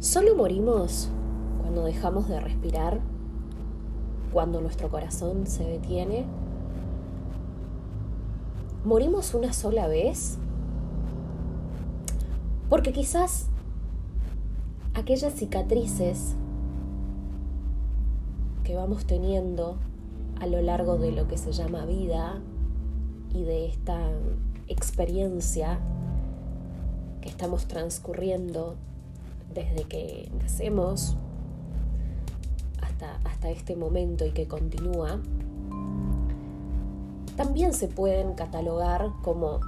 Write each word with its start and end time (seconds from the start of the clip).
Solo 0.00 0.36
morimos 0.36 1.08
cuando 1.60 1.84
dejamos 1.84 2.28
de 2.28 2.38
respirar, 2.38 3.00
cuando 4.32 4.60
nuestro 4.60 4.88
corazón 4.90 5.46
se 5.46 5.64
detiene. 5.64 6.26
¿Morimos 8.84 9.32
una 9.34 9.52
sola 9.52 9.88
vez? 9.88 10.38
Porque 12.68 12.92
quizás 12.92 13.48
aquellas 14.94 15.32
cicatrices 15.32 16.36
que 18.62 18.74
vamos 18.74 19.06
teniendo 19.06 19.76
a 20.40 20.46
lo 20.46 20.60
largo 20.62 20.96
de 20.96 21.12
lo 21.12 21.28
que 21.28 21.38
se 21.38 21.52
llama 21.52 21.86
vida 21.86 22.40
y 23.32 23.42
de 23.42 23.66
esta 23.66 23.98
experiencia 24.68 25.78
que 27.20 27.28
estamos 27.28 27.66
transcurriendo 27.66 28.76
desde 29.52 29.84
que 29.84 30.30
nacemos 30.40 31.16
hasta, 32.82 33.16
hasta 33.24 33.50
este 33.50 33.76
momento 33.76 34.26
y 34.26 34.30
que 34.30 34.46
continúa, 34.46 35.20
también 37.36 37.72
se 37.72 37.88
pueden 37.88 38.34
catalogar 38.34 39.10
como 39.22 39.60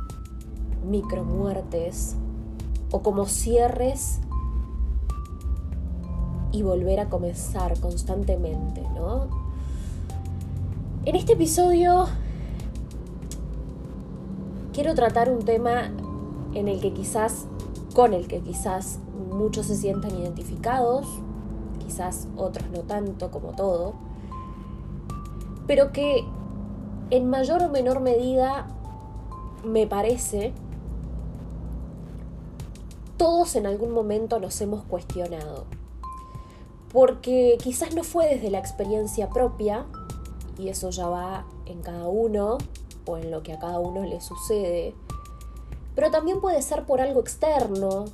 micromuertes 0.89 2.17
o 2.91 3.03
como 3.03 3.27
cierres 3.27 4.21
y 6.53 6.63
volver 6.63 7.01
a 7.01 7.09
comenzar 7.09 7.79
constantemente, 7.81 8.83
¿no? 8.95 9.29
En 11.05 11.17
este 11.17 11.35
episodio 11.35 12.07
quiero 14.77 14.95
tratar 14.95 15.31
un 15.31 15.43
tema 15.43 15.91
en 16.53 16.69
el 16.69 16.83
que 16.83 16.93
quizás, 16.93 17.47
con 17.95 18.13
el 18.13 18.29
que 18.29 18.41
quizás 18.41 18.99
muchos 19.31 19.65
se 19.65 19.75
sientan 19.75 20.11
identificados, 20.11 21.07
quizás 21.79 22.29
otros 22.37 22.69
no 22.69 22.81
tanto 22.81 23.31
como 23.31 23.53
todo, 23.53 23.95
pero 25.67 25.93
que 25.93 26.27
en 27.09 27.31
mayor 27.31 27.63
o 27.63 27.71
menor 27.71 28.01
medida 28.01 28.67
me 29.65 29.87
parece 29.87 30.53
todos 33.17 33.57
en 33.57 33.65
algún 33.65 33.93
momento 33.93 34.41
nos 34.41 34.61
hemos 34.61 34.85
cuestionado. 34.85 35.65
Porque 36.93 37.57
quizás 37.63 37.95
no 37.95 38.05
fue 38.05 38.27
desde 38.27 38.51
la 38.51 38.59
experiencia 38.59 39.31
propia, 39.31 39.87
y 40.59 40.69
eso 40.69 40.91
ya 40.91 41.09
va 41.09 41.47
en 41.65 41.81
cada 41.81 42.09
uno 42.09 42.59
o 43.07 43.17
en 43.17 43.31
lo 43.31 43.43
que 43.43 43.53
a 43.53 43.59
cada 43.59 43.79
uno 43.79 44.05
le 44.05 44.21
sucede, 44.21 44.95
pero 45.95 46.11
también 46.11 46.41
puede 46.41 46.61
ser 46.63 46.85
por 46.85 47.01
algo 47.01 47.21
externo, 47.21 48.05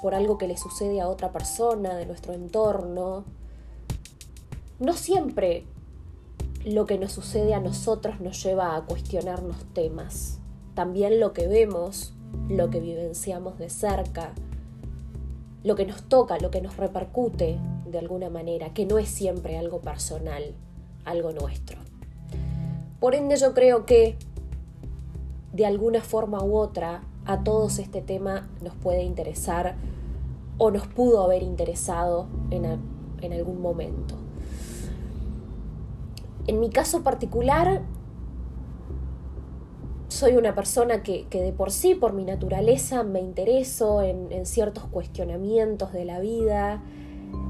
por 0.00 0.14
algo 0.14 0.38
que 0.38 0.46
le 0.46 0.56
sucede 0.56 1.00
a 1.00 1.08
otra 1.08 1.32
persona 1.32 1.96
de 1.96 2.06
nuestro 2.06 2.32
entorno. 2.32 3.24
No 4.78 4.92
siempre 4.92 5.64
lo 6.64 6.86
que 6.86 6.98
nos 6.98 7.12
sucede 7.12 7.54
a 7.54 7.60
nosotros 7.60 8.20
nos 8.20 8.42
lleva 8.42 8.76
a 8.76 8.84
cuestionarnos 8.84 9.56
temas. 9.72 10.38
También 10.74 11.20
lo 11.20 11.32
que 11.32 11.46
vemos, 11.46 12.12
lo 12.48 12.70
que 12.70 12.80
vivenciamos 12.80 13.58
de 13.58 13.70
cerca, 13.70 14.32
lo 15.64 15.74
que 15.74 15.86
nos 15.86 16.02
toca, 16.04 16.38
lo 16.38 16.50
que 16.50 16.60
nos 16.60 16.76
repercute 16.76 17.58
de 17.86 17.98
alguna 17.98 18.30
manera, 18.30 18.72
que 18.74 18.86
no 18.86 18.98
es 18.98 19.08
siempre 19.08 19.58
algo 19.58 19.80
personal, 19.80 20.54
algo 21.04 21.32
nuestro. 21.32 21.85
Por 23.00 23.14
ende 23.14 23.36
yo 23.36 23.54
creo 23.54 23.86
que 23.86 24.16
de 25.52 25.66
alguna 25.66 26.02
forma 26.02 26.42
u 26.42 26.56
otra 26.56 27.02
a 27.24 27.42
todos 27.42 27.78
este 27.78 28.02
tema 28.02 28.48
nos 28.62 28.74
puede 28.74 29.02
interesar 29.02 29.76
o 30.58 30.70
nos 30.70 30.86
pudo 30.86 31.22
haber 31.22 31.42
interesado 31.42 32.26
en, 32.50 32.64
en 33.20 33.32
algún 33.32 33.60
momento. 33.60 34.14
En 36.46 36.60
mi 36.60 36.70
caso 36.70 37.02
particular, 37.02 37.82
soy 40.08 40.36
una 40.36 40.54
persona 40.54 41.02
que, 41.02 41.26
de 41.30 41.52
por 41.52 41.70
sí, 41.70 41.94
por 41.94 42.12
mi 42.12 42.24
naturaleza, 42.24 43.02
me 43.02 43.20
intereso 43.20 44.02
en, 44.02 44.30
en, 44.32 44.46
ciertos 44.46 44.84
cuestionamientos 44.84 45.92
de 45.92 46.04
la 46.04 46.20
vida 46.20 46.82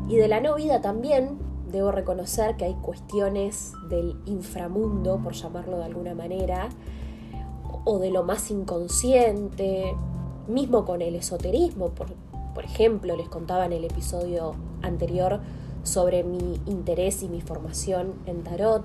y 0.09 0.17
de 0.17 0.29
la 0.29 0.41
no 0.41 0.55
vida 0.55 0.81
también. 0.81 1.39
Debo 1.71 1.91
reconocer 1.91 2.57
que 2.57 2.65
hay 2.65 2.75
cuestiones 2.75 3.73
del 3.89 4.17
inframundo, 4.27 5.19
por 5.19 5.33
llamarlo 5.33 5.79
de 5.79 5.85
alguna 5.85 6.15
manera, 6.15 6.69
o 7.85 7.99
de 7.99 8.11
lo 8.11 8.23
más 8.23 8.51
inconsciente, 8.51 9.95
mismo 10.49 10.85
con 10.85 11.03
el 11.03 11.17
esoterismo. 11.17 11.91
Por, 11.91 12.09
por 12.55 12.65
ejemplo, 12.65 13.17
les 13.17 13.29
contaba 13.29 13.67
en 13.67 13.73
el 13.73 13.85
episodio 13.85 14.55
anterior 14.83 15.41
sobre 15.83 16.25
mi 16.25 16.61
interés 16.67 17.23
y 17.23 17.29
mi 17.29 17.41
formación 17.41 18.15
en 18.27 18.43
tarot. 18.43 18.85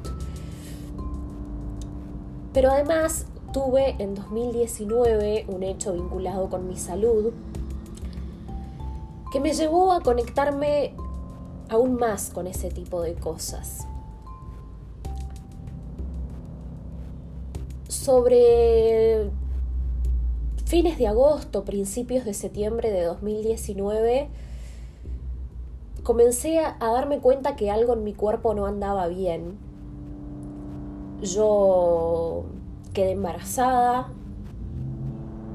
Pero 2.53 2.71
además 2.71 3.25
tuve 3.53 3.95
en 3.99 4.15
2019 4.15 5.45
un 5.47 5.63
hecho 5.63 5.93
vinculado 5.93 6.49
con 6.49 6.67
mi 6.67 6.77
salud 6.77 7.33
que 9.31 9.39
me 9.39 9.53
llevó 9.53 9.93
a 9.93 10.01
conectarme 10.01 10.93
aún 11.71 11.95
más 11.95 12.29
con 12.29 12.47
ese 12.47 12.69
tipo 12.69 13.01
de 13.01 13.15
cosas. 13.15 13.87
sobre 18.01 19.29
fines 20.65 20.97
de 20.97 21.07
agosto, 21.07 21.63
principios 21.65 22.25
de 22.25 22.33
septiembre 22.33 22.89
de 22.89 23.03
2019, 23.03 24.29
comencé 26.01 26.59
a, 26.59 26.77
darme 26.79 27.19
cuenta 27.19 27.55
que 27.55 27.69
algo 27.69 27.93
en 27.93 28.03
mi 28.03 28.13
cuerpo 28.13 28.55
no 28.55 28.65
andaba 28.65 29.07
bien. 29.07 29.59
Yo 31.21 32.45
quedé 32.93 33.11
embarazada 33.11 34.07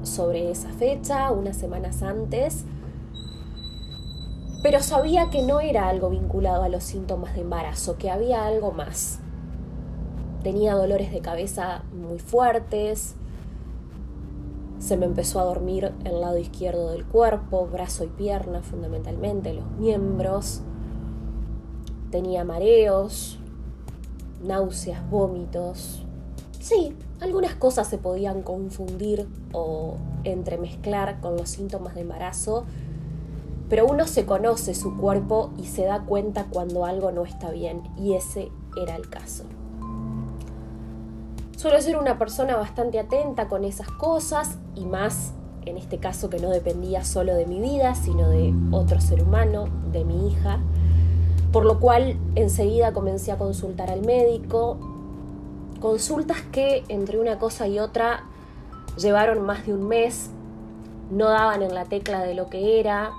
sobre 0.03 0.49
esa 0.49 0.69
fecha, 0.69 1.31
unas 1.31 1.57
semanas 1.57 2.01
antes, 2.01 2.63
pero 4.61 4.81
sabía 4.81 5.29
que 5.29 5.41
no 5.41 5.59
era 5.59 5.87
algo 5.87 6.09
vinculado 6.09 6.63
a 6.63 6.69
los 6.69 6.83
síntomas 6.83 7.35
de 7.35 7.41
embarazo, 7.41 7.97
que 7.97 8.09
había 8.09 8.45
algo 8.45 8.71
más. 8.71 9.19
Tenía 10.43 10.75
dolores 10.75 11.11
de 11.11 11.21
cabeza 11.21 11.83
muy 11.93 12.19
fuertes, 12.19 13.15
se 14.79 14.95
me 14.95 15.05
empezó 15.05 15.39
a 15.39 15.43
dormir 15.43 15.91
el 16.05 16.21
lado 16.21 16.37
izquierdo 16.37 16.91
del 16.91 17.05
cuerpo, 17.05 17.67
brazo 17.67 18.03
y 18.03 18.07
pierna 18.07 18.61
fundamentalmente, 18.61 19.53
los 19.53 19.69
miembros, 19.71 20.61
tenía 22.11 22.43
mareos, 22.43 23.39
náuseas, 24.43 25.09
vómitos. 25.09 26.03
Sí, 26.59 26.95
algunas 27.19 27.55
cosas 27.55 27.87
se 27.87 27.97
podían 27.97 28.43
confundir 28.43 29.27
o 29.51 29.95
entremezclar 30.23 31.19
con 31.21 31.37
los 31.37 31.49
síntomas 31.49 31.95
de 31.95 32.01
embarazo, 32.01 32.65
pero 33.69 33.85
uno 33.85 34.07
se 34.07 34.25
conoce 34.25 34.73
su 34.73 34.97
cuerpo 34.97 35.51
y 35.57 35.65
se 35.65 35.85
da 35.85 36.01
cuenta 36.01 36.45
cuando 36.49 36.85
algo 36.85 37.11
no 37.11 37.23
está 37.23 37.51
bien, 37.51 37.83
y 37.97 38.13
ese 38.13 38.51
era 38.81 38.95
el 38.95 39.09
caso. 39.09 39.43
Suelo 41.57 41.81
ser 41.81 41.97
una 41.97 42.19
persona 42.19 42.55
bastante 42.55 42.99
atenta 42.99 43.47
con 43.47 43.63
esas 43.63 43.89
cosas 43.89 44.57
y 44.75 44.85
más 44.85 45.33
en 45.69 45.77
este 45.77 45.97
caso 45.97 46.29
que 46.29 46.39
no 46.39 46.49
dependía 46.49 47.03
solo 47.03 47.35
de 47.35 47.45
mi 47.45 47.59
vida, 47.59 47.95
sino 47.95 48.29
de 48.29 48.53
otro 48.71 49.01
ser 49.01 49.21
humano, 49.21 49.67
de 49.91 50.05
mi 50.05 50.29
hija, 50.29 50.59
por 51.51 51.65
lo 51.65 51.79
cual 51.79 52.17
enseguida 52.35 52.93
comencé 52.93 53.31
a 53.31 53.37
consultar 53.37 53.91
al 53.91 54.01
médico, 54.01 54.77
consultas 55.81 56.41
que 56.51 56.83
entre 56.87 57.19
una 57.19 57.37
cosa 57.37 57.67
y 57.67 57.79
otra 57.79 58.23
llevaron 58.97 59.45
más 59.45 59.65
de 59.65 59.73
un 59.73 59.87
mes, 59.87 60.29
no 61.11 61.29
daban 61.29 61.61
en 61.61 61.73
la 61.73 61.85
tecla 61.85 62.23
de 62.23 62.33
lo 62.33 62.49
que 62.49 62.79
era, 62.79 63.11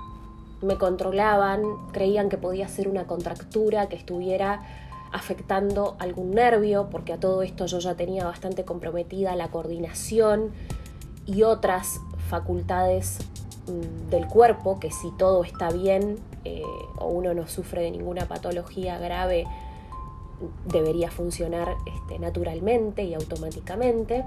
me 0.61 0.77
controlaban, 0.77 1.63
creían 1.91 2.29
que 2.29 2.37
podía 2.37 2.67
ser 2.67 2.87
una 2.87 3.05
contractura 3.05 3.87
que 3.87 3.95
estuviera 3.95 4.61
afectando 5.11 5.95
algún 5.99 6.31
nervio, 6.31 6.89
porque 6.91 7.13
a 7.13 7.19
todo 7.19 7.41
esto 7.41 7.65
yo 7.65 7.79
ya 7.79 7.95
tenía 7.95 8.25
bastante 8.25 8.63
comprometida 8.63 9.35
la 9.35 9.49
coordinación 9.49 10.51
y 11.25 11.43
otras 11.43 11.99
facultades 12.29 13.19
mm, 13.67 14.09
del 14.09 14.27
cuerpo, 14.27 14.79
que 14.79 14.91
si 14.91 15.11
todo 15.17 15.43
está 15.43 15.71
bien 15.71 16.17
eh, 16.45 16.61
o 16.97 17.07
uno 17.07 17.33
no 17.33 17.47
sufre 17.47 17.81
de 17.81 17.91
ninguna 17.91 18.25
patología 18.27 18.97
grave, 18.99 19.45
debería 20.65 21.11
funcionar 21.11 21.75
este, 21.85 22.19
naturalmente 22.19 23.03
y 23.03 23.13
automáticamente. 23.13 24.25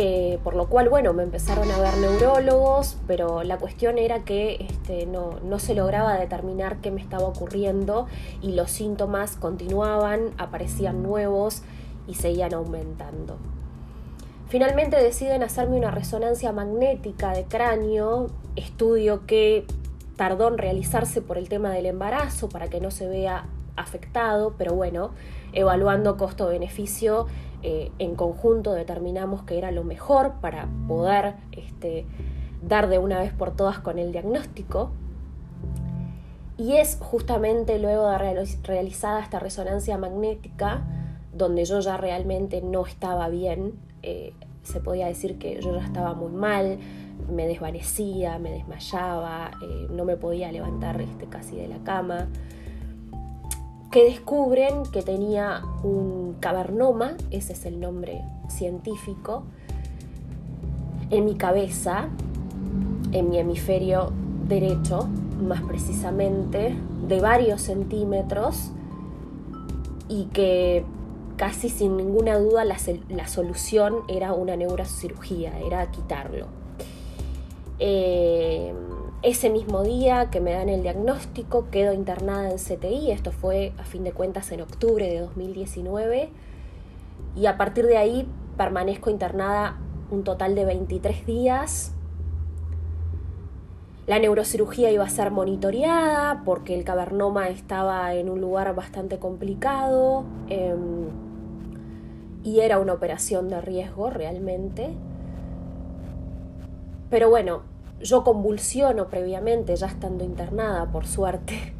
Eh, 0.00 0.38
por 0.44 0.54
lo 0.54 0.68
cual, 0.68 0.88
bueno, 0.88 1.12
me 1.12 1.24
empezaron 1.24 1.68
a 1.72 1.80
ver 1.80 1.96
neurólogos, 1.96 2.98
pero 3.08 3.42
la 3.42 3.58
cuestión 3.58 3.98
era 3.98 4.20
que 4.20 4.64
este, 4.70 5.06
no, 5.06 5.40
no, 5.42 5.58
se 5.58 5.74
lograba 5.74 6.16
determinar 6.16 6.76
qué 6.76 6.92
me 6.92 7.00
estaba 7.00 7.24
ocurriendo 7.24 8.06
y 8.40 8.52
los 8.52 8.70
síntomas 8.70 9.34
continuaban, 9.34 10.30
aparecían 10.38 11.02
nuevos 11.02 11.62
y 12.06 12.14
seguían 12.14 12.54
aumentando. 12.54 13.38
Finalmente 14.48 15.02
deciden 15.02 15.42
hacerme 15.42 15.78
una 15.78 15.90
resonancia 15.90 16.52
magnética 16.52 17.32
de 17.32 17.46
cráneo, 17.46 18.28
estudio 18.54 19.26
que 19.26 19.64
tardó 20.14 20.46
en 20.46 20.58
realizarse 20.58 21.22
por 21.22 21.38
el 21.38 21.48
tema 21.48 21.70
del 21.72 21.86
embarazo 21.86 22.48
para 22.48 22.68
que 22.68 22.80
no 22.80 22.92
se 22.92 23.08
vea 23.08 23.46
afectado, 23.74 24.54
pero 24.56 24.74
bueno, 24.74 25.10
evaluando 25.52 26.16
costo-beneficio, 26.16 27.26
eh, 27.62 27.90
en 27.98 28.14
conjunto 28.14 28.72
determinamos 28.72 29.42
que 29.42 29.58
era 29.58 29.70
lo 29.72 29.84
mejor 29.84 30.34
para 30.40 30.68
poder 30.86 31.34
este, 31.52 32.06
dar 32.62 32.88
de 32.88 32.98
una 32.98 33.18
vez 33.18 33.32
por 33.32 33.54
todas 33.54 33.78
con 33.78 33.98
el 33.98 34.12
diagnóstico. 34.12 34.90
Y 36.56 36.76
es 36.76 36.98
justamente 37.00 37.78
luego 37.78 38.08
de 38.10 38.18
realizada 38.64 39.20
esta 39.20 39.38
resonancia 39.38 39.96
magnética, 39.96 40.82
donde 41.32 41.64
yo 41.64 41.80
ya 41.80 41.96
realmente 41.96 42.62
no 42.62 42.84
estaba 42.84 43.28
bien, 43.28 43.74
eh, 44.02 44.32
se 44.64 44.80
podía 44.80 45.06
decir 45.06 45.38
que 45.38 45.60
yo 45.60 45.74
ya 45.74 45.84
estaba 45.84 46.14
muy 46.14 46.32
mal, 46.32 46.78
me 47.30 47.46
desvanecía, 47.46 48.38
me 48.38 48.50
desmayaba, 48.50 49.50
eh, 49.62 49.86
no 49.90 50.04
me 50.04 50.16
podía 50.16 50.50
levantar 50.50 51.00
este, 51.00 51.26
casi 51.26 51.56
de 51.56 51.68
la 51.68 51.78
cama, 51.78 52.28
que 53.90 54.04
descubren 54.04 54.82
que 54.92 55.02
tenía 55.02 55.62
un 55.82 56.36
cavernoma, 56.40 57.16
ese 57.30 57.54
es 57.54 57.64
el 57.64 57.80
nombre 57.80 58.22
científico, 58.48 59.44
en 61.10 61.24
mi 61.24 61.36
cabeza, 61.36 62.08
en 63.12 63.30
mi 63.30 63.38
hemisferio 63.38 64.12
derecho, 64.46 65.08
más 65.40 65.62
precisamente, 65.62 66.76
de 67.06 67.20
varios 67.20 67.62
centímetros 67.62 68.72
y 70.08 70.24
que 70.26 70.84
casi 71.36 71.70
sin 71.70 71.96
ninguna 71.96 72.38
duda 72.38 72.64
la, 72.64 73.28
solución 73.28 74.02
era 74.08 74.32
una 74.34 74.56
neurocirugía, 74.56 75.58
era 75.60 75.90
quitarlo. 75.90 76.46
Eh, 77.78 78.74
ese 79.22 79.50
mismo 79.50 79.82
día 79.82 80.30
que 80.30 80.40
me 80.40 80.52
dan 80.52 80.68
el 80.68 80.82
diagnóstico, 80.82 81.68
quedo 81.70 81.92
internada 81.92 82.50
en 82.50 82.58
CTI, 82.58 83.10
esto 83.10 83.32
fue 83.32 83.72
a 83.78 83.84
fin 83.84 84.04
de 84.04 84.12
cuentas 84.12 84.52
en 84.52 84.60
octubre 84.60 85.08
de 85.08 85.20
2019, 85.20 86.30
y 87.36 87.46
a 87.46 87.56
partir 87.56 87.86
de 87.86 87.96
ahí 87.96 88.28
permanezco 88.56 89.10
internada 89.10 89.78
un 90.10 90.24
total 90.24 90.54
de 90.54 90.64
23 90.64 91.26
días 91.26 91.94
la 94.08 94.18
neurocirugía 94.18 94.90
iba 94.90 95.04
a 95.04 95.10
ser 95.10 95.30
monitoreada 95.30 96.40
porque 96.46 96.74
el 96.74 96.82
cavernoma 96.82 97.50
estaba 97.50 98.14
en 98.14 98.30
un 98.30 98.40
lugar 98.40 98.74
bastante 98.74 99.18
complicado 99.18 100.24
em, 100.48 101.10
y 102.42 102.60
era 102.60 102.78
una 102.78 102.94
operación 102.94 103.50
de 103.50 103.60
riesgo 103.60 104.08
realmente. 104.08 104.94
Pero 107.10 107.28
bueno, 107.28 107.64
yo 108.00 108.24
convulsiono 108.24 109.08
previamente, 109.08 109.74
ya 109.76 109.86
estando 109.86 110.24
internada, 110.24 110.90
por 110.90 111.06
suerte 111.06 111.74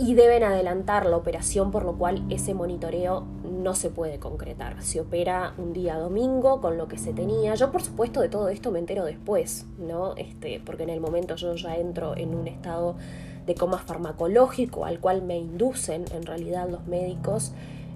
y 0.00 0.14
deben 0.14 0.44
adelantar 0.44 1.06
la 1.06 1.16
operación, 1.16 1.72
por 1.72 1.84
lo 1.84 1.98
cual 1.98 2.24
ese 2.30 2.54
monitoreo 2.54 3.24
no 3.42 3.74
se 3.74 3.90
puede 3.90 4.20
concretar. 4.20 4.80
Se 4.80 5.00
opera 5.00 5.54
un 5.58 5.72
día 5.72 5.98
domingo 5.98 6.60
con 6.60 6.78
lo 6.78 6.86
que 6.86 6.98
se 6.98 7.12
tenía. 7.12 7.56
Yo, 7.56 7.72
por 7.72 7.82
supuesto, 7.82 8.20
de 8.20 8.28
todo 8.28 8.48
esto 8.48 8.70
me 8.70 8.78
entero 8.78 9.04
después, 9.04 9.66
¿no? 9.76 10.14
Este, 10.14 10.62
porque 10.64 10.84
en 10.84 10.90
el 10.90 11.00
momento 11.00 11.34
yo 11.34 11.52
ya 11.56 11.76
entro 11.76 12.16
en 12.16 12.36
un 12.36 12.46
estado 12.46 12.94
de 13.44 13.56
coma 13.56 13.78
farmacológico 13.78 14.84
al 14.84 15.00
cual 15.00 15.22
me 15.22 15.36
inducen 15.36 16.04
en 16.14 16.24
realidad 16.24 16.68
los 16.70 16.86
médicos 16.86 17.52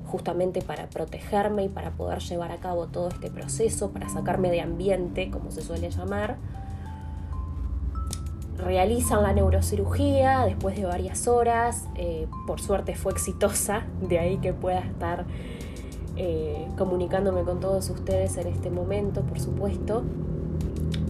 justamente 0.06 0.60
para 0.60 0.90
protegerme 0.90 1.64
y 1.64 1.68
para 1.68 1.92
poder 1.92 2.18
llevar 2.18 2.50
a 2.50 2.56
cabo 2.56 2.88
todo 2.88 3.10
este 3.10 3.30
proceso, 3.30 3.92
para 3.92 4.08
sacarme 4.08 4.50
de 4.50 4.60
ambiente, 4.60 5.30
como 5.30 5.52
se 5.52 5.62
suele 5.62 5.88
llamar 5.90 6.36
realizan 8.62 9.22
la 9.22 9.32
neurocirugía 9.32 10.44
después 10.46 10.76
de 10.76 10.84
varias 10.84 11.28
horas, 11.28 11.86
eh, 11.96 12.26
por 12.46 12.60
suerte 12.60 12.94
fue 12.94 13.12
exitosa, 13.12 13.86
de 14.00 14.18
ahí 14.18 14.38
que 14.38 14.52
pueda 14.52 14.80
estar 14.80 15.24
eh, 16.16 16.66
comunicándome 16.76 17.42
con 17.42 17.60
todos 17.60 17.90
ustedes 17.90 18.36
en 18.36 18.48
este 18.48 18.70
momento, 18.70 19.22
por 19.22 19.40
supuesto. 19.40 20.02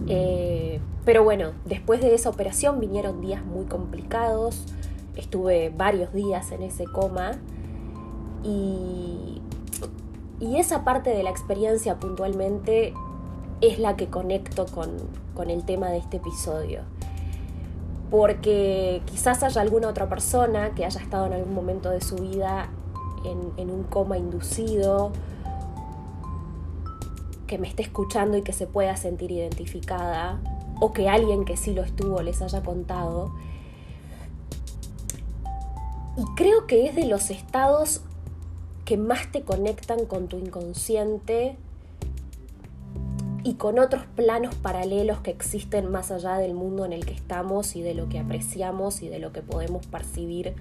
Eh, 0.07 0.79
pero 1.05 1.23
bueno, 1.23 1.51
después 1.65 2.01
de 2.01 2.13
esa 2.13 2.29
operación 2.29 2.79
vinieron 2.79 3.21
días 3.21 3.45
muy 3.45 3.65
complicados, 3.65 4.65
estuve 5.15 5.69
varios 5.69 6.13
días 6.13 6.51
en 6.51 6.63
ese 6.63 6.85
coma. 6.85 7.31
Y, 8.43 9.41
y 10.39 10.57
esa 10.57 10.83
parte 10.83 11.11
de 11.11 11.23
la 11.23 11.29
experiencia 11.29 11.99
puntualmente 11.99 12.93
es 13.61 13.79
la 13.79 13.95
que 13.95 14.07
conecto 14.07 14.65
con, 14.65 14.89
con 15.33 15.49
el 15.49 15.63
tema 15.63 15.89
de 15.89 15.99
este 15.99 16.17
episodio 16.17 16.81
porque 18.13 19.01
quizás 19.07 19.41
haya 19.41 19.59
alguna 19.59 19.87
otra 19.87 20.07
persona 20.07 20.75
que 20.75 20.85
haya 20.85 21.01
estado 21.01 21.25
en 21.25 21.33
algún 21.33 21.55
momento 21.55 21.89
de 21.89 21.99
su 21.99 22.15
vida 22.17 22.69
en, 23.25 23.71
un 23.71 23.85
coma 23.85 24.19
inducido, 24.19 25.11
que 27.47 27.57
me 27.57 27.67
esté 27.67 27.81
escuchando 27.81 28.37
y 28.37 28.43
que 28.43 28.53
se 28.53 28.67
pueda 28.67 28.95
sentir 28.97 29.31
identificada, 29.31 30.39
o 30.79 30.93
que 30.93 31.09
alguien 31.09 31.43
que 31.43 31.57
sí 31.57 31.73
lo 31.73 31.81
estuvo 31.81 32.21
les 32.21 32.43
haya 32.43 32.61
contado. 32.61 33.33
Y 36.15 36.23
creo 36.35 36.67
que 36.67 36.85
es 36.85 36.93
de 36.93 37.07
los 37.07 37.31
estados 37.31 38.01
que 38.85 38.95
más 38.95 39.31
te 39.31 39.41
conectan 39.41 40.05
con 40.05 40.27
tu 40.27 40.37
inconsciente 40.37 41.57
y 43.43 43.55
con 43.55 43.77
otros 43.77 44.03
planos 44.15 44.55
paralelos 44.55 45.19
que 45.19 45.31
existen 45.31 45.91
más 45.91 46.11
allá 46.11 46.37
del 46.37 46.53
mundo 46.53 46.85
en 46.85 46.93
el 46.93 47.05
que 47.05 47.13
estamos 47.13 47.75
y 47.75 47.81
de 47.81 47.93
lo 47.93 48.07
que 48.07 48.19
apreciamos 48.19 49.01
y 49.01 49.09
de 49.09 49.19
lo 49.19 49.33
que 49.33 49.41
podemos 49.41 49.85
percibir 49.85 50.53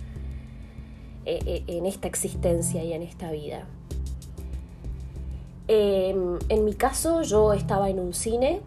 eh, 1.25 1.38
eh, 1.46 1.64
en 1.69 1.87
esta 1.87 2.08
existencia 2.08 2.82
y 2.82 2.93
en 2.93 3.02
esta 3.02 3.31
vida. 3.31 3.67
Em, 5.69 6.38
en 6.49 6.64
mi 6.64 6.75
caso 6.75 7.23
yo 7.23 7.52
estaba 7.52 7.88
en 7.88 8.00
un 8.00 8.14
cine, 8.14 8.61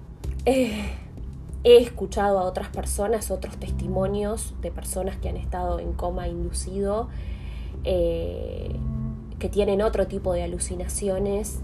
eh, 0.46 0.86
he 1.66 1.78
escuchado 1.78 2.40
a 2.40 2.44
otras 2.44 2.70
personas, 2.70 3.32
otros 3.32 3.58
testimonios 3.58 4.54
de 4.62 4.72
personas 4.72 5.18
que 5.18 5.28
han 5.28 5.38
estado 5.38 5.80
en 5.80 5.92
coma 5.92 6.28
inducido, 6.30 7.10
que 7.84 9.50
tienen 9.52 9.84
otro 9.84 10.08
tipo 10.08 10.34
de 10.34 10.42
alucinaciones 10.42 11.60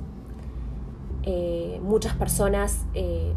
eh, 1.23 1.79
muchas 1.83 2.15
personas 2.15 2.85
eh, 2.93 3.33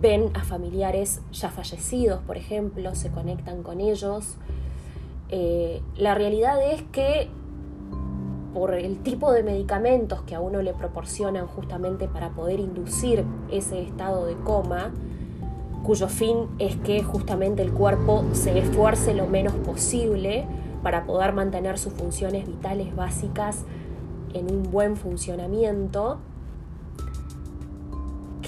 ven 0.00 0.30
a 0.34 0.44
familiares 0.44 1.20
ya 1.32 1.50
fallecidos, 1.50 2.20
por 2.22 2.36
ejemplo, 2.36 2.94
se 2.94 3.10
conectan 3.10 3.62
con 3.62 3.80
ellos. 3.80 4.36
Eh, 5.28 5.82
la 5.96 6.14
realidad 6.14 6.60
es 6.72 6.82
que 6.82 7.28
por 8.54 8.74
el 8.74 8.98
tipo 8.98 9.32
de 9.32 9.42
medicamentos 9.42 10.22
que 10.22 10.34
a 10.34 10.40
uno 10.40 10.60
le 10.62 10.74
proporcionan 10.74 11.46
justamente 11.46 12.08
para 12.08 12.30
poder 12.30 12.58
inducir 12.58 13.24
ese 13.50 13.82
estado 13.82 14.26
de 14.26 14.34
coma, 14.34 14.92
cuyo 15.84 16.08
fin 16.08 16.48
es 16.58 16.76
que 16.76 17.02
justamente 17.02 17.62
el 17.62 17.72
cuerpo 17.72 18.24
se 18.32 18.58
esfuerce 18.58 19.14
lo 19.14 19.26
menos 19.26 19.54
posible 19.54 20.46
para 20.82 21.04
poder 21.04 21.32
mantener 21.32 21.78
sus 21.78 21.92
funciones 21.92 22.46
vitales 22.46 22.94
básicas 22.94 23.64
en 24.34 24.50
un 24.50 24.70
buen 24.70 24.96
funcionamiento, 24.96 26.18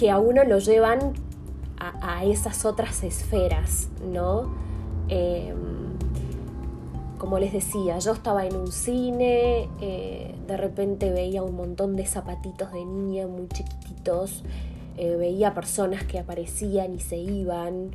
que 0.02 0.10
a 0.10 0.18
uno 0.18 0.42
lo 0.42 0.58
llevan 0.58 1.12
a, 1.78 2.24
esas 2.24 2.64
otras 2.64 3.04
esferas, 3.04 3.88
¿no? 4.04 4.52
Em, 5.06 5.96
como 7.18 7.38
les 7.38 7.52
decía, 7.52 8.00
yo 8.00 8.10
estaba 8.10 8.44
en 8.44 8.56
un 8.56 8.72
cine, 8.72 9.68
eh, 9.80 10.34
de 10.48 10.56
repente 10.56 11.12
veía 11.12 11.44
un 11.44 11.54
montón 11.54 11.94
de 11.94 12.04
zapatitos 12.04 12.72
de 12.72 12.84
niña 12.84 13.28
muy 13.28 13.46
chiquititos, 13.46 14.42
eh, 14.96 15.14
veía 15.14 15.54
personas 15.54 16.02
que 16.02 16.18
aparecían 16.18 16.94
y 16.94 16.98
se 16.98 17.18
iban. 17.18 17.92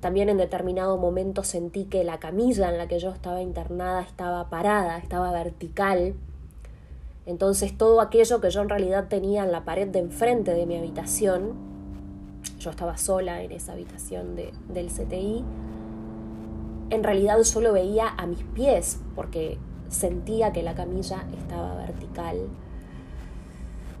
También 0.00 0.30
en 0.30 0.38
determinado 0.38 0.98
momento 0.98 1.44
sentí 1.44 1.84
que 1.84 2.02
la 2.02 2.18
camilla 2.18 2.68
en 2.68 2.78
la 2.78 2.88
que 2.88 2.98
yo 2.98 3.10
estaba 3.10 3.42
internada 3.42 4.02
estaba 4.02 4.50
parada, 4.50 4.98
estaba 4.98 5.30
vertical 5.30 6.14
entonces 7.26 7.76
todo 7.76 8.00
aquello 8.00 8.40
que 8.40 8.50
yo 8.50 8.60
en 8.62 8.68
realidad 8.68 9.08
tenía 9.08 9.44
en 9.44 9.52
la 9.52 9.64
pared 9.64 9.88
de 9.88 9.98
enfrente 9.98 10.52
de 10.52 10.66
mi 10.66 10.76
habitación, 10.76 11.52
yo 12.58 12.70
estaba 12.70 12.96
sola 12.96 13.42
en 13.42 13.52
esa 13.52 13.72
habitación 13.72 14.36
del 14.36 14.88
CTI, 14.88 15.44
en 16.90 17.02
realidad 17.02 17.38
yo 17.42 17.60
lo 17.60 17.72
veía 17.72 18.08
a 18.16 18.26
mis 18.26 18.42
pies 18.42 19.00
porque 19.14 19.58
sentía 19.88 20.52
que 20.52 20.62
la 20.62 20.74
camilla 20.74 21.24
estaba 21.36 21.74
vertical. 21.76 22.38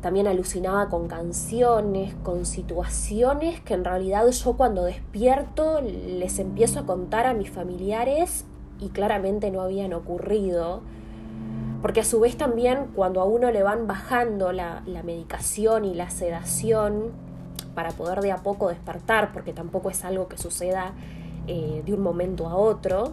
También 0.00 0.26
alucinaba 0.26 0.90
con 0.90 1.08
canciones, 1.08 2.14
con 2.22 2.44
situaciones 2.44 3.60
que 3.62 3.72
en 3.72 3.84
realidad 3.84 4.28
yo 4.28 4.52
cuando 4.54 4.84
despierto 4.84 5.80
les 5.80 6.38
empiezo 6.38 6.80
a 6.80 6.86
contar 6.86 7.26
a 7.26 7.32
mis 7.32 7.50
familiares 7.50 8.44
y 8.80 8.90
claramente 8.90 9.50
no 9.50 9.62
habían 9.62 9.94
ocurrido 9.94 10.82
Porque 11.84 12.00
a 12.00 12.04
su 12.04 12.18
vez 12.18 12.38
también 12.38 12.92
cuando 12.94 13.20
a 13.20 13.24
uno 13.24 13.50
le 13.50 13.62
van 13.62 13.86
bajando 13.86 14.52
la, 14.52 14.80
medicación 15.04 15.84
y 15.84 15.92
la 15.92 16.08
sedación 16.08 17.10
para 17.74 17.90
poder 17.90 18.22
de 18.22 18.32
a 18.32 18.38
poco 18.38 18.70
despertar, 18.70 19.34
porque 19.34 19.52
tampoco 19.52 19.90
es 19.90 20.02
algo 20.02 20.26
que 20.26 20.38
suceda 20.38 20.94
eh, 21.46 21.82
de 21.84 21.92
un 21.92 22.00
momento 22.00 22.48
a 22.48 22.56
otro, 22.56 23.12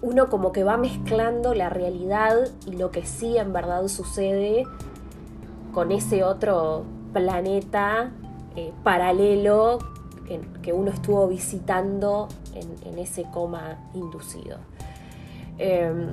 uno 0.00 0.30
como 0.30 0.50
que 0.52 0.64
va 0.64 0.78
mezclando 0.78 1.52
la 1.52 1.68
realidad 1.68 2.48
y 2.64 2.70
lo 2.76 2.90
que 2.90 3.04
sí 3.04 3.36
en 3.36 3.52
verdad 3.52 3.86
sucede 3.88 4.66
con 5.74 5.92
ese 5.92 6.24
otro 6.24 6.84
planeta 7.12 8.12
eh, 8.56 8.72
paralelo 8.82 9.78
que, 10.62 10.72
uno 10.72 10.90
estuvo 10.90 11.28
visitando 11.28 12.28
en, 12.54 12.98
ese 12.98 13.26
coma 13.30 13.90
inducido. 13.92 14.56
Em, 15.58 16.08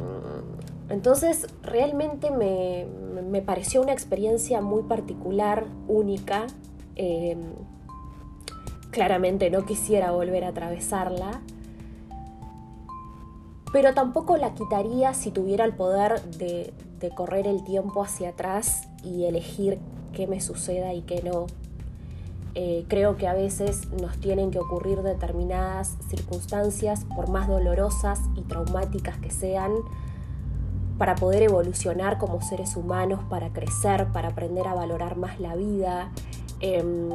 entonces, 0.89 1.48
realmente 1.63 2.29
me, 2.31 3.41
pareció 3.41 3.81
una 3.81 3.93
experiencia 3.93 4.62
muy 4.62 4.83
particular, 4.83 5.65
única. 5.88 6.48
Em, 6.95 7.53
claramente 8.91 9.50
no 9.50 9.65
quisiera 9.65 10.12
volver 10.12 10.43
a 10.43 10.50
atravesarla, 10.50 11.41
pero 13.71 13.93
tampoco 13.93 14.38
la 14.38 14.53
quitaría 14.53 15.13
si 15.13 15.31
tuviera 15.31 15.65
el 15.65 15.74
poder 15.74 16.21
de, 16.24 16.74
correr 17.15 17.48
el 17.48 17.63
tiempo 17.63 18.03
hacia 18.03 18.29
atrás 18.29 18.88
y 19.03 19.24
elegir 19.24 19.79
qué 20.13 20.27
me 20.27 20.39
suceda 20.39 20.93
y 20.93 21.01
qué 21.01 21.24
no. 21.24 21.48
Eh, 22.53 22.86
creo 22.88 23.15
que 23.15 23.27
a 23.27 23.34
veces 23.34 23.89
nos 23.91 24.17
tienen 24.17 24.51
que 24.51 24.60
ocurrir 24.60 25.01
determinadas 25.01 25.96
circunstancias, 26.10 27.05
por 27.15 27.29
más 27.29 27.48
dolorosas 27.48 28.20
y 28.36 28.41
traumáticas 28.41 29.17
que 29.17 29.31
sean, 29.31 29.72
para 30.98 31.15
poder 31.15 31.43
evolucionar 31.43 32.17
como 32.17 32.41
seres 32.41 32.75
humanos, 32.75 33.22
para 33.29 33.50
crecer, 33.50 34.08
para 34.13 34.29
aprender 34.29 34.67
a 34.67 34.74
valorar 34.74 35.17
más 35.17 35.39
la 35.39 35.55
vida. 35.55 36.12
Em, 36.60 37.10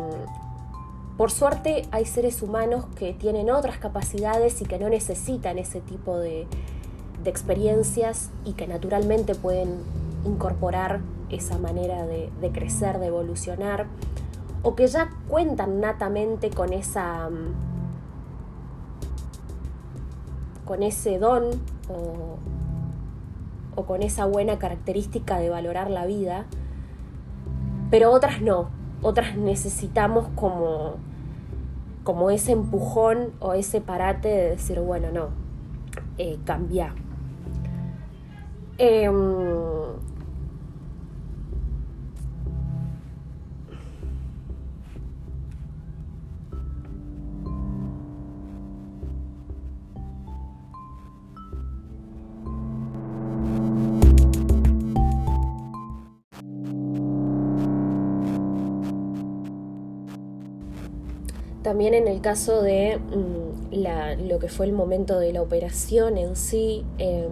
por 1.16 1.30
suerte 1.30 1.86
hay 1.92 2.04
seres 2.04 2.42
humanos 2.42 2.84
que 2.96 3.14
tienen 3.14 3.50
otras 3.50 3.78
capacidades 3.78 4.60
y 4.60 4.66
que 4.66 4.78
no 4.78 4.88
necesitan 4.88 5.58
ese 5.58 5.80
tipo 5.80 6.18
de, 6.18 6.46
experiencias 7.24 8.30
y 8.44 8.52
que 8.52 8.68
naturalmente 8.68 9.34
pueden 9.34 9.80
incorporar 10.24 11.00
esa 11.28 11.58
manera 11.58 12.06
de, 12.06 12.30
crecer, 12.52 13.00
de 13.00 13.06
evolucionar, 13.06 13.86
o 14.66 14.74
que 14.74 14.88
ya 14.88 15.10
cuentan 15.28 15.78
natamente 15.80 16.50
con 16.50 16.72
esa 16.72 17.30
con 20.64 20.82
ese 20.82 21.20
don 21.20 21.44
o 23.76 23.84
con 23.84 24.02
esa 24.02 24.26
buena 24.26 24.58
característica 24.58 25.38
de 25.38 25.50
valorar 25.50 25.88
la 25.88 26.04
vida, 26.04 26.46
pero 27.92 28.10
otras 28.10 28.42
no, 28.42 28.70
otras 29.02 29.36
necesitamos 29.36 30.26
como, 30.34 30.96
como 32.02 32.30
ese 32.30 32.50
empujón 32.50 33.34
o 33.38 33.52
ese 33.52 33.80
parate 33.80 34.26
de 34.26 34.50
decir, 34.50 34.80
bueno, 34.80 35.12
no, 35.12 35.28
eh, 36.18 36.38
cambia. 36.44 36.92
Em, 38.78 39.14
También 61.66 61.94
en 61.94 62.06
el 62.06 62.20
caso 62.20 62.62
de 62.62 62.96
mm, 62.96 64.28
lo 64.28 64.38
que 64.38 64.46
fue 64.46 64.66
el 64.66 64.72
momento 64.72 65.18
de 65.18 65.32
la 65.32 65.42
operación 65.42 66.16
en 66.16 66.36
sí, 66.36 66.84
em, 66.98 67.26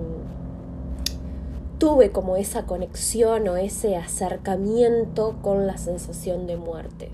tuve 1.78 2.10
como 2.10 2.34
esa 2.34 2.66
conexión 2.66 3.46
o 3.46 3.56
ese 3.56 3.94
acercamiento 3.94 5.36
con 5.40 5.68
la 5.68 5.76
sensación 5.76 6.48
de 6.48 6.56
muerte. 6.56 7.10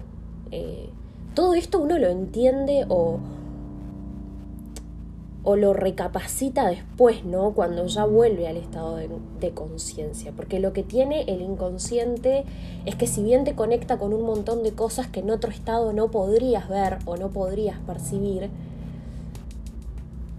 Eh, 0.51 0.89
todo 1.35 1.53
esto 1.53 1.79
uno 1.79 1.99
lo 1.99 2.09
entiende 2.09 2.87
o, 2.89 3.19
o 5.43 5.57
lo 5.57 5.73
recapacita 5.73 6.69
después, 6.69 7.25
¿no? 7.25 7.53
Cuando 7.53 7.87
ya 7.87 8.05
vuelve 8.05 8.47
al 8.47 8.57
estado 8.57 8.97
de, 8.97 9.51
conciencia. 9.53 10.33
Porque 10.37 10.61
lo 10.61 10.73
que 10.73 10.83
tiene 10.83 11.23
el 11.23 11.41
inconsciente 11.41 12.45
es 12.85 12.95
que 12.95 13.07
si 13.07 13.23
bien 13.23 13.45
te 13.45 13.55
conecta 13.55 13.99
con 13.99 14.13
un 14.13 14.23
montón 14.23 14.63
de 14.63 14.73
cosas 14.73 15.07
que 15.09 15.21
en 15.21 15.31
otro 15.31 15.51
estado 15.51 15.93
no 15.93 16.11
podrías 16.11 16.69
ver 16.69 16.99
o 17.07 17.17
no 17.17 17.31
podrías 17.31 17.79
percibir, 17.81 18.51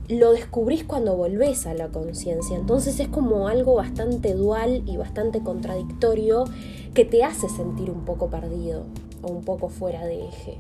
lo 0.08 0.34
descubrís 0.34 0.84
cuando 0.84 1.16
volvés 1.16 1.66
a 1.66 1.74
la 1.74 1.88
conciencia. 1.88 2.56
Entonces 2.56 3.00
es 3.00 3.08
como 3.08 3.48
algo 3.48 3.76
bastante 3.76 4.34
dual 4.34 4.84
y 4.86 4.98
bastante 4.98 5.42
contradictorio 5.42 6.46
que 6.94 7.06
te 7.06 7.24
hace 7.24 7.50
sentir 7.50 7.90
un 7.90 8.06
poco 8.06 8.28
perdido 8.30 8.84
o 9.24 9.32
un 9.32 9.44
poco 9.44 9.70
fuera 9.70 10.06
de 10.06 10.28
eje. 10.28 10.60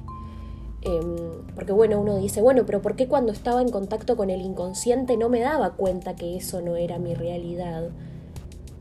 Em, 0.81 1.45
porque 1.53 1.73
bueno, 1.73 1.99
uno 1.99 2.17
dice, 2.17 2.41
bueno, 2.41 2.65
pero 2.65 2.81
¿por 2.81 2.95
qué 2.95 3.07
cuando 3.07 3.31
estaba 3.31 3.61
en 3.61 3.69
contacto 3.69 4.17
con 4.17 4.29
el 4.29 4.41
inconsciente 4.41 5.15
no 5.15 5.29
me 5.29 5.39
daba 5.39 5.73
cuenta 5.73 6.15
que 6.15 6.35
eso 6.35 6.61
no 6.61 6.75
era 6.75 6.97
mi 6.97 7.13
realidad? 7.13 7.89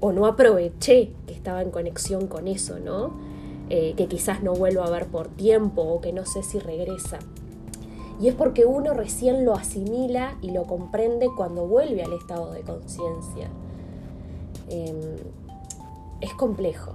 O 0.00 0.12
no 0.12 0.26
aproveché 0.26 1.12
que 1.26 1.35
estaba 1.35 1.61
en 1.61 1.71
conexión 1.71 2.26
con 2.26 2.49
eso, 2.49 2.78
¿no? 2.78 3.12
Eh, 3.69 3.95
que 3.97 4.09
quizás 4.09 4.42
no 4.42 4.54
vuelvo 4.54 4.83
a 4.83 4.90
ver 4.90 5.07
por 5.07 5.28
tiempo 5.28 5.83
o 5.83 6.00
que 6.00 6.12
no 6.12 6.25
sé 6.25 6.42
si 6.42 6.59
regresa. 6.59 7.19
Y 8.19 8.28
es 8.28 8.35
porque 8.35 8.64
uno 8.64 8.95
recién 8.95 9.45
lo 9.45 9.54
asimila 9.54 10.37
y 10.42 10.50
lo 10.50 10.64
comprende 10.64 11.28
cuando 11.37 11.66
vuelve 11.66 12.02
al 12.02 12.12
estado 12.14 12.52
de 12.52 12.62
conciencia. 12.62 13.49
Em, 14.69 15.16
es 16.21 16.33
complejo. 16.35 16.95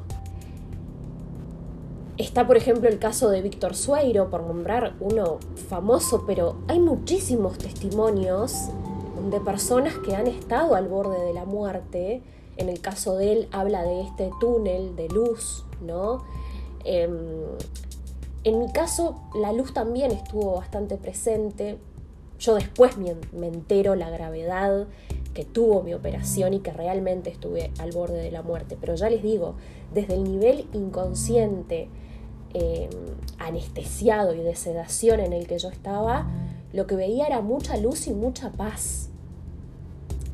Está, 2.17 2.47
por 2.47 2.55
ejemplo, 2.55 2.87
el 2.87 2.97
caso 2.97 3.29
de 3.29 3.41
Víctor 3.41 3.75
Sueiro, 3.75 4.29
por 4.29 4.43
nombrar 4.43 4.95
uno 5.01 5.37
famoso, 5.67 6.23
pero 6.25 6.55
hay 6.69 6.79
muchísimos 6.79 7.57
testimonios 7.57 8.69
de 9.29 9.41
personas 9.41 9.95
que 9.97 10.15
han 10.15 10.27
estado 10.27 10.75
al 10.75 10.87
borde 10.87 11.19
de 11.25 11.33
la 11.33 11.43
muerte. 11.43 12.23
En 12.55 12.69
el 12.69 12.79
caso 12.79 13.17
de 13.17 13.33
él 13.33 13.47
habla 13.51 13.83
de 13.83 13.99
este 13.99 14.31
túnel 14.39 14.95
de 14.95 15.09
luz, 15.09 15.65
¿no? 15.81 16.23
Em, 16.85 17.17
en 18.45 18.59
mi 18.59 18.71
caso, 18.71 19.21
la 19.35 19.51
luz 19.51 19.73
también 19.73 20.11
estuvo 20.11 20.55
bastante 20.55 20.95
presente. 20.95 21.77
Yo 22.39 22.55
después 22.55 22.97
me, 22.97 23.17
me 23.33 23.47
entero 23.47 23.95
la 23.95 24.09
gravedad 24.09 24.87
que 25.33 25.43
tuvo 25.43 25.83
mi 25.83 25.93
operación 25.93 26.53
y 26.53 26.59
que 26.59 26.71
realmente 26.71 27.29
estuve 27.29 27.71
al 27.79 27.91
borde 27.91 28.21
de 28.21 28.31
la 28.31 28.41
muerte. 28.41 28.77
Pero 28.79 28.95
ya 28.95 29.09
les 29.09 29.21
digo, 29.21 29.55
desde 29.93 30.13
el 30.13 30.23
nivel 30.23 30.65
inconsciente, 30.71 31.89
Em, 32.57 32.89
anestesiado 33.37 34.33
y 34.33 34.39
de 34.39 34.55
sedación 34.55 35.19
en 35.19 35.33
el 35.33 35.45
que 35.45 35.59
yo 35.59 35.67
estaba, 35.67 36.25
lo 36.71 36.87
que 36.87 36.95
veía 36.95 37.27
era 37.27 37.41
mucha 37.41 37.75
luz 37.75 38.07
y 38.07 38.13
mucha 38.13 38.49
paz. 38.49 39.09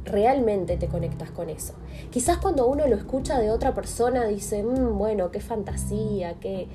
Realmente 0.06 0.78
te 0.78 0.86
conectas 0.86 1.32
con 1.32 1.50
eso. 1.50 1.74
Quizás 2.12 2.38
cuando 2.38 2.68
uno 2.68 2.86
lo 2.86 2.96
escucha 2.96 3.40
de 3.40 3.50
otra 3.50 3.74
persona 3.74 4.26
dice, 4.28 4.62
mm, 4.62 5.00
bueno, 5.00 5.32
qué 5.32 5.40
fantasía, 5.40 6.36
qué, 6.40 6.68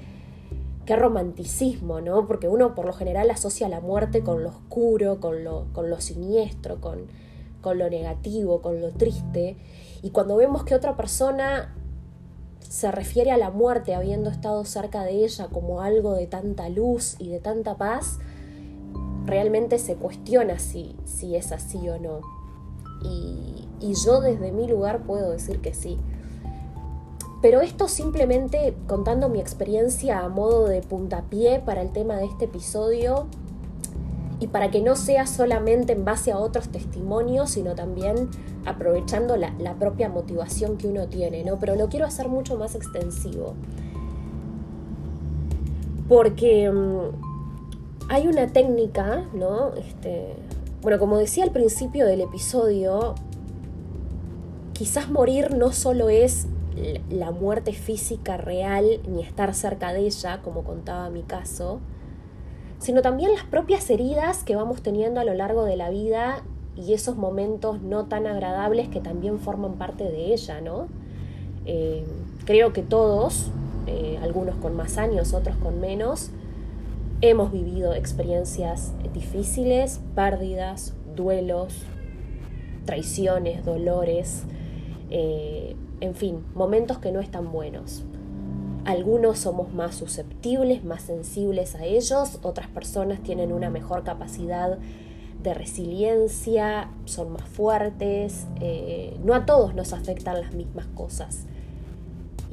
qué 0.84 0.96
romanticismo, 0.96 2.00
¿no? 2.00 2.26
Porque 2.26 2.48
uno 2.48 2.74
por 2.74 2.84
lo 2.84 2.92
general 2.92 3.30
asocia 3.30 3.68
la 3.68 3.80
muerte 3.80 4.24
con 4.24 4.42
lo 4.42 4.48
oscuro, 4.48 5.20
con 5.20 5.44
lo, 5.44 5.66
con 5.72 5.90
lo 5.90 6.00
siniestro, 6.00 6.80
con, 6.80 7.06
con 7.60 7.78
lo 7.78 7.88
negativo, 7.88 8.62
con 8.62 8.80
lo 8.80 8.90
triste. 8.90 9.56
Y 10.02 10.10
cuando 10.10 10.34
vemos 10.34 10.64
que 10.64 10.74
otra 10.74 10.96
persona 10.96 11.75
se 12.68 12.90
refiere 12.90 13.30
a 13.30 13.36
la 13.36 13.50
muerte 13.50 13.94
habiendo 13.94 14.30
estado 14.30 14.64
cerca 14.64 15.04
de 15.04 15.24
ella 15.24 15.48
como 15.48 15.80
algo 15.80 16.14
de 16.14 16.26
tanta 16.26 16.68
luz 16.68 17.16
y 17.18 17.30
de 17.30 17.40
tanta 17.40 17.76
paz, 17.76 18.18
realmente 19.24 19.78
se 19.78 19.96
cuestiona 19.96 20.58
si, 20.58 20.96
si 21.04 21.36
es 21.36 21.52
así 21.52 21.88
o 21.88 21.98
no. 21.98 22.20
Y, 23.02 23.68
y 23.80 23.94
yo 23.94 24.20
desde 24.20 24.52
mi 24.52 24.66
lugar 24.66 25.02
puedo 25.04 25.30
decir 25.30 25.60
que 25.60 25.74
sí. 25.74 25.98
Pero 27.42 27.60
esto 27.60 27.86
simplemente 27.86 28.74
contando 28.86 29.28
mi 29.28 29.40
experiencia 29.40 30.20
a 30.20 30.28
modo 30.28 30.66
de 30.66 30.80
puntapié 30.80 31.60
para 31.60 31.82
el 31.82 31.92
tema 31.92 32.16
de 32.16 32.24
este 32.24 32.46
episodio, 32.46 33.26
y 34.38 34.48
para 34.48 34.70
que 34.70 34.82
no 34.82 34.96
sea 34.96 35.26
solamente 35.26 35.92
en 35.92 36.04
base 36.04 36.30
a 36.30 36.38
otros 36.38 36.68
testimonios, 36.68 37.50
sino 37.50 37.74
también 37.74 38.28
aprovechando 38.66 39.36
la, 39.36 39.74
propia 39.78 40.08
motivación 40.08 40.76
que 40.76 40.88
uno 40.88 41.06
tiene, 41.08 41.44
¿no? 41.44 41.58
Pero 41.58 41.74
lo 41.74 41.88
quiero 41.88 42.06
hacer 42.06 42.28
mucho 42.28 42.56
más 42.56 42.74
extensivo. 42.74 43.54
Porque 46.08 46.70
mm, 46.70 48.10
hay 48.10 48.26
una 48.28 48.48
técnica, 48.48 49.24
¿no? 49.32 49.74
Este, 49.74 50.34
bueno, 50.82 50.98
como 50.98 51.16
decía 51.16 51.44
al 51.44 51.52
principio 51.52 52.06
del 52.06 52.20
episodio, 52.20 53.14
quizás 54.74 55.10
morir 55.10 55.54
no 55.54 55.72
solo 55.72 56.10
es 56.10 56.46
la 57.08 57.30
muerte 57.30 57.72
física 57.72 58.36
real 58.36 59.00
ni 59.08 59.22
estar 59.22 59.54
cerca 59.54 59.94
de 59.94 60.00
ella, 60.00 60.42
como 60.42 60.62
contaba 60.62 61.08
mi 61.08 61.22
caso, 61.22 61.80
sino 62.86 63.02
también 63.02 63.32
las 63.32 63.42
propias 63.42 63.90
heridas 63.90 64.44
que 64.44 64.54
vamos 64.54 64.80
teniendo 64.80 65.18
a 65.18 65.24
lo 65.24 65.34
largo 65.34 65.64
de 65.64 65.74
la 65.74 65.90
vida 65.90 66.44
y 66.76 66.92
esos 66.92 67.16
momentos 67.16 67.82
no 67.82 68.04
tan 68.04 68.28
agradables 68.28 68.86
que 68.86 69.00
también 69.00 69.40
forman 69.40 69.72
parte 69.72 70.04
de 70.04 70.32
ella, 70.32 70.60
¿no? 70.60 70.86
Eh, 71.64 72.04
creo 72.44 72.72
que 72.72 72.82
todos, 72.82 73.50
eh, 73.88 74.20
algunos 74.22 74.54
con 74.54 74.76
más 74.76 74.98
años, 74.98 75.34
otros 75.34 75.56
con 75.56 75.80
menos, 75.80 76.30
hemos 77.22 77.50
vivido 77.50 77.92
experiencias 77.92 78.92
difíciles, 79.12 80.00
pérdidas, 80.14 80.94
duelos, 81.16 81.82
traiciones, 82.84 83.64
dolores, 83.64 84.44
eh, 85.10 85.74
en 86.00 86.14
fin, 86.14 86.44
momentos 86.54 86.98
que 86.98 87.10
no 87.10 87.18
están 87.18 87.50
buenos. 87.50 88.04
Algunos 88.86 89.40
somos 89.40 89.74
más 89.74 89.96
susceptibles, 89.96 90.84
más 90.84 91.02
sensibles 91.02 91.74
a 91.74 91.84
ellos, 91.84 92.38
otras 92.42 92.68
personas 92.68 93.20
tienen 93.20 93.52
una 93.52 93.68
mejor 93.68 94.04
capacidad 94.04 94.78
de 95.42 95.54
resiliencia, 95.54 96.88
son 97.04 97.32
más 97.32 97.42
fuertes, 97.42 98.46
eh, 98.60 99.16
no 99.24 99.34
a 99.34 99.44
todos 99.44 99.74
nos 99.74 99.92
afectan 99.92 100.40
las 100.40 100.54
mismas 100.54 100.86
cosas. 100.86 101.46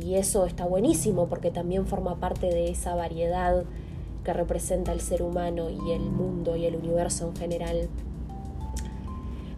Y 0.03 0.15
eso 0.15 0.47
está 0.47 0.65
buenísimo 0.65 1.27
porque 1.27 1.51
también 1.51 1.85
forma 1.85 2.15
parte 2.15 2.47
de 2.47 2.71
esa 2.71 2.95
variedad 2.95 3.63
que 4.23 4.33
representa 4.33 4.91
el 4.91 5.01
ser 5.01 5.21
humano 5.21 5.69
y 5.69 5.91
el 5.91 6.01
mundo 6.01 6.55
y 6.55 6.65
el 6.65 6.75
universo 6.75 7.27
en 7.27 7.35
general. 7.35 7.89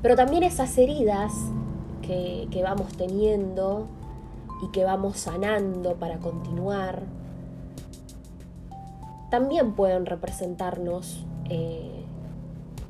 Pero 0.01 0.17
también 0.17 0.43
esas 0.43 0.77
heridas 0.77 1.31
que, 2.01 2.49
que 2.51 2.63
vamos 2.63 2.91
teniendo 2.97 3.87
y 4.61 4.69
que 4.69 4.83
vamos 4.83 5.17
sanando 5.19 5.95
para 5.95 6.17
continuar, 6.19 7.03
también 9.29 9.73
pueden 9.73 10.05
representarnos 10.05 11.25
eh, 11.49 12.03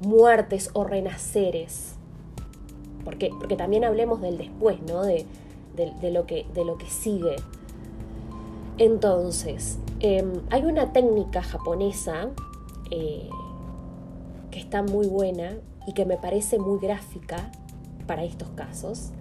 muertes 0.02 0.70
o 0.74 0.84
renaceres. 0.84 1.96
Porque, 3.04 3.32
porque 3.38 3.56
también 3.56 3.84
hablemos 3.84 4.22
del 4.22 4.38
después, 4.38 4.82
¿no? 4.82 5.04
De, 5.04 5.26
lo, 6.12 6.26
que, 6.26 6.46
de 6.54 6.66
lo 6.66 6.78
que 6.78 6.88
sigue. 6.88 7.36
Entonces, 8.78 9.78
em, 10.00 10.42
hay 10.50 10.66
una 10.66 10.92
técnica 10.92 11.42
japonesa 11.42 12.30
eh, 12.92 13.30
que 14.52 14.60
está 14.60 14.84
muy 14.84 15.08
buena 15.08 15.58
y 15.88 15.94
que 15.94 16.06
me 16.06 16.18
parece 16.18 16.60
muy 16.60 16.80
gráfica 16.80 17.52
para 18.08 18.24
estos 18.24 18.50
casos, 18.50 19.12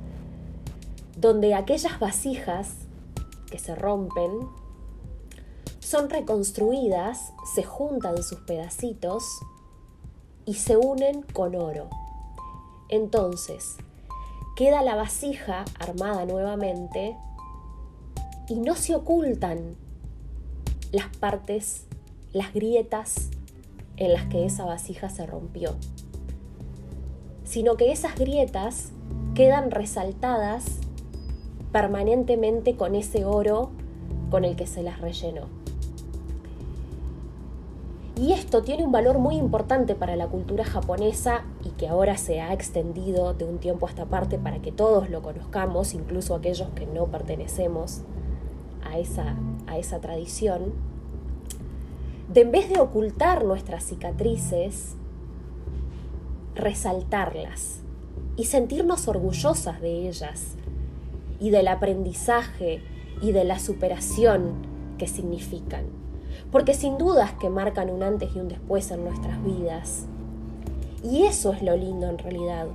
donde 1.16 1.54
aquellas 1.54 1.98
vasijas 1.98 2.74
que 3.50 3.58
se 3.58 3.74
rompen 3.74 4.30
son 5.80 6.10
reconstruidas, 6.10 7.32
se 7.54 7.62
juntan 7.62 8.22
sus 8.22 8.40
pedacitos 8.40 9.24
y 10.46 10.54
se 10.54 10.76
unen 10.76 11.22
con 11.32 11.54
oro. 11.54 11.88
Entonces, 12.88 13.76
queda 14.56 14.82
la 14.82 14.96
vasija 14.96 15.64
armada 15.78 16.24
nuevamente 16.24 17.16
y 18.48 18.56
no 18.56 18.74
se 18.74 18.94
ocultan 18.94 19.76
las 20.92 21.08
partes, 21.16 21.86
las 22.32 22.52
grietas 22.52 23.28
en 23.96 24.12
las 24.12 24.24
que 24.26 24.46
esa 24.46 24.64
vasija 24.64 25.08
se 25.08 25.26
rompió, 25.26 25.74
sino 27.44 27.76
que 27.76 27.92
esas 27.92 28.16
grietas 28.16 28.90
quedan 29.34 29.70
resaltadas 29.70 30.78
permanentemente 31.74 32.76
con 32.76 32.94
ese 32.94 33.24
oro 33.24 33.70
con 34.30 34.44
el 34.44 34.54
que 34.54 34.64
se 34.64 34.84
las 34.84 35.00
rellenó. 35.00 35.48
Y 38.14 38.30
esto 38.30 38.62
tiene 38.62 38.84
un 38.84 38.92
valor 38.92 39.18
muy 39.18 39.34
importante 39.34 39.96
para 39.96 40.14
la 40.14 40.28
cultura 40.28 40.64
japonesa 40.64 41.42
y 41.64 41.70
que 41.70 41.88
ahora 41.88 42.16
se 42.16 42.40
ha 42.40 42.52
extendido 42.52 43.34
de 43.34 43.44
un 43.44 43.58
tiempo 43.58 43.86
a 43.86 43.90
esta 43.90 44.04
parte 44.06 44.38
para 44.38 44.60
que 44.60 44.70
todos 44.70 45.10
lo 45.10 45.20
conozcamos, 45.20 45.94
incluso 45.94 46.36
aquellos 46.36 46.68
que 46.76 46.86
no 46.86 47.06
pertenecemos 47.06 48.02
a 48.88 49.00
esa, 49.00 49.34
a 49.66 49.76
esa 49.76 49.98
tradición, 50.00 50.74
de 52.32 52.42
en 52.42 52.52
vez 52.52 52.68
de 52.68 52.78
ocultar 52.78 53.44
nuestras 53.44 53.82
cicatrices, 53.82 54.94
resaltarlas 56.54 57.80
y 58.36 58.44
sentirnos 58.44 59.08
orgullosas 59.08 59.80
de 59.80 60.08
ellas, 60.08 60.54
y 61.40 61.50
del 61.50 61.68
aprendizaje 61.68 62.82
y 63.20 63.32
de 63.32 63.44
la 63.44 63.58
superación 63.58 64.52
que 64.98 65.06
significan. 65.06 65.84
Porque 66.50 66.74
sin 66.74 66.98
dudas 66.98 67.32
que 67.40 67.48
marcan 67.48 67.90
un 67.90 68.02
antes 68.02 68.34
y 68.34 68.38
un 68.38 68.48
después 68.48 68.90
en 68.90 69.04
nuestras 69.04 69.42
vidas. 69.44 70.06
Y 71.02 71.24
eso 71.24 71.52
es 71.52 71.62
lo 71.62 71.76
lindo 71.76 72.08
en 72.08 72.18
realidad. 72.18 72.66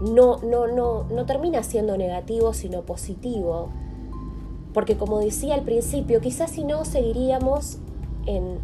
No, 0.00 0.38
no, 0.42 0.66
no, 0.66 1.04
no 1.04 1.26
termina 1.26 1.62
siendo 1.62 1.96
negativo, 1.96 2.52
sino 2.52 2.82
positivo. 2.82 3.70
Porque 4.72 4.96
como 4.96 5.18
decía 5.20 5.54
al 5.54 5.62
principio, 5.62 6.20
quizás 6.20 6.50
si 6.50 6.64
no 6.64 6.84
seguiríamos 6.84 7.78
en, 8.26 8.58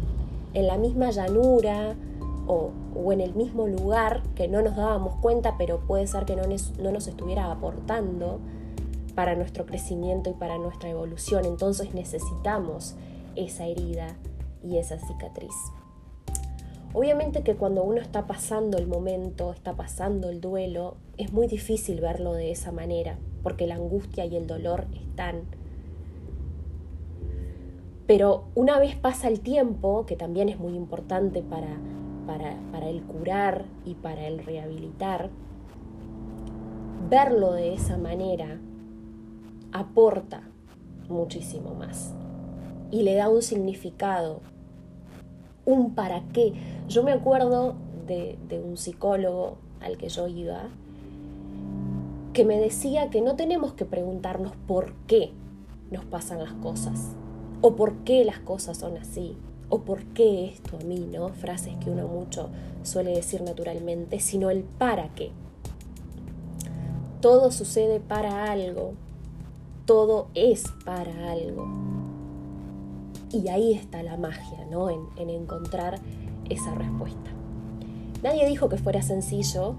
en 0.53 0.67
la 0.67 0.77
misma 0.77 1.11
llanura 1.11 1.95
o, 2.47 2.71
o, 2.95 3.11
en 3.11 3.21
el 3.21 3.33
mismo 3.33 3.67
lugar 3.67 4.21
que 4.35 4.47
no 4.47 4.61
nos 4.61 4.75
dábamos 4.75 5.15
cuenta, 5.15 5.55
pero 5.57 5.79
puede 5.79 6.07
ser 6.07 6.25
que 6.25 6.35
no, 6.35 6.43
no 6.43 6.91
nos 6.91 7.07
estuviera 7.07 7.51
aportando 7.51 8.39
para 9.15 9.35
nuestro 9.35 9.65
crecimiento 9.65 10.29
y 10.29 10.33
para 10.33 10.57
nuestra 10.57 10.89
evolución. 10.89 11.45
Entonces 11.45 11.93
necesitamos 11.93 12.95
esa 13.35 13.65
herida 13.65 14.15
y 14.63 14.77
esa 14.77 14.99
cicatriz. 14.99 15.55
Obviamente 16.93 17.43
que 17.43 17.55
cuando 17.55 17.83
uno 17.83 17.99
está 17.99 18.25
pasando 18.25 18.77
el 18.77 18.87
momento, 18.87 19.51
está 19.51 19.73
pasando 19.73 20.29
el 20.29 20.39
duelo, 20.39 20.95
es 21.17 21.33
muy 21.33 21.47
difícil 21.47 21.99
verlo 21.99 22.33
de 22.33 22.51
esa 22.51 22.71
manera, 22.71 23.17
porque 23.43 23.67
la 23.67 23.75
angustia 23.75 24.25
y 24.25 24.35
el 24.37 24.47
dolor 24.47 24.85
están. 24.93 25.41
Pero 28.07 28.45
una 28.55 28.79
vez 28.79 28.95
pasa 28.95 29.27
el 29.27 29.41
tiempo, 29.41 30.05
que 30.05 30.15
también 30.15 30.47
es 30.47 30.57
muy 30.57 30.73
importante 30.73 31.41
para, 31.41 31.79
para, 32.27 32.55
para 32.71 32.87
el 32.87 33.01
curar 33.01 33.65
y 33.83 33.95
para 33.95 34.27
el 34.27 34.39
rehabilitar, 34.39 35.29
verlo 37.09 37.51
de 37.51 37.73
esa 37.73 37.97
manera 37.97 38.57
aporta 39.75 40.41
muchísimo 41.09 41.75
más 41.75 42.13
y 42.91 43.03
le 43.03 43.15
da 43.15 43.27
un 43.27 43.41
significado, 43.41 44.39
un 45.65 45.95
para 45.95 46.23
qué. 46.31 46.53
Yo 46.87 47.03
me 47.03 47.11
acuerdo 47.11 47.75
de, 48.07 48.37
un 48.65 48.77
psicólogo 48.77 49.57
al 49.81 49.97
que 49.97 50.07
yo 50.07 50.27
iba 50.27 50.69
que 52.31 52.45
me 52.45 52.57
decía 52.59 53.09
que 53.09 53.21
no 53.21 53.35
tenemos 53.35 53.73
que 53.73 53.85
preguntarnos 53.85 54.53
por 54.67 54.93
qué 55.07 55.31
nos 55.91 56.05
pasan 56.05 56.39
las 56.39 56.53
cosas 56.53 57.11
o 57.61 57.75
por 57.75 57.95
qué 58.03 58.23
las 58.23 58.39
cosas 58.39 58.77
son 58.77 58.97
así 58.97 59.37
o 59.69 59.81
por 59.81 60.03
qué 60.05 60.45
esto 60.49 60.77
a 60.77 60.83
mí, 60.83 61.07
¿no? 61.11 61.29
Frases 61.29 61.75
que 61.77 61.89
uno 61.89 62.07
mucho 62.07 62.49
suele 62.83 63.11
decir 63.11 63.41
naturalmente, 63.41 64.19
sino 64.19 64.49
el 64.49 64.63
para 64.63 65.13
qué. 65.15 65.31
Todo 67.21 67.51
sucede 67.51 67.99
para 67.99 68.51
algo 68.51 68.93
todo 69.85 70.27
es 70.33 70.63
para 70.83 71.31
algo. 71.31 71.67
Y 73.31 73.47
ahí 73.49 73.73
está 73.73 74.03
la 74.03 74.17
magia, 74.17 74.65
¿no? 74.69 74.89
En, 74.89 75.01
en 75.17 75.29
encontrar 75.29 75.99
esa 76.49 76.73
respuesta. 76.75 77.31
Nadie 78.23 78.47
dijo 78.47 78.69
que 78.69 78.77
fuera 78.77 79.01
sencillo, 79.01 79.75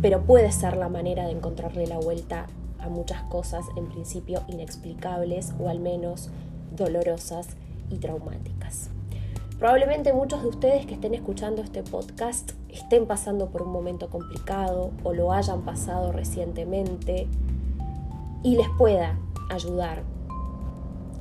pero 0.00 0.22
puede 0.22 0.52
ser 0.52 0.76
la 0.76 0.88
manera 0.88 1.26
de 1.26 1.32
encontrarle 1.32 1.86
la 1.86 1.98
vuelta 1.98 2.46
a 2.78 2.88
muchas 2.88 3.22
cosas 3.24 3.66
en 3.76 3.86
principio 3.88 4.42
inexplicables 4.48 5.52
o 5.58 5.68
al 5.68 5.80
menos 5.80 6.30
dolorosas 6.74 7.48
y 7.90 7.96
traumáticas. 7.96 8.90
Probablemente 9.58 10.12
muchos 10.12 10.42
de 10.42 10.48
ustedes 10.48 10.86
que 10.86 10.94
estén 10.94 11.14
escuchando 11.14 11.62
este 11.62 11.82
podcast 11.82 12.52
estén 12.68 13.06
pasando 13.06 13.48
por 13.48 13.62
un 13.62 13.72
momento 13.72 14.10
complicado 14.10 14.90
o 15.02 15.14
lo 15.14 15.32
hayan 15.32 15.62
pasado 15.62 16.12
recientemente 16.12 17.26
y 18.46 18.54
les 18.54 18.68
pueda 18.68 19.18
ayudar 19.50 20.04